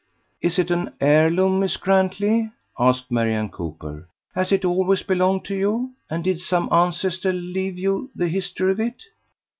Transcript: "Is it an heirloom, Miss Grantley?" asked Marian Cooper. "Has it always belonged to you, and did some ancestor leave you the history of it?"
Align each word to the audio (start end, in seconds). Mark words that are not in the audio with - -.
"Is 0.41 0.57
it 0.57 0.71
an 0.71 0.93
heirloom, 0.99 1.59
Miss 1.59 1.77
Grantley?" 1.77 2.49
asked 2.79 3.11
Marian 3.11 3.49
Cooper. 3.49 4.07
"Has 4.33 4.51
it 4.51 4.65
always 4.65 5.03
belonged 5.03 5.45
to 5.45 5.55
you, 5.55 5.91
and 6.09 6.23
did 6.23 6.39
some 6.39 6.69
ancestor 6.73 7.31
leave 7.31 7.77
you 7.77 8.09
the 8.15 8.27
history 8.27 8.71
of 8.71 8.79
it?" 8.79 9.03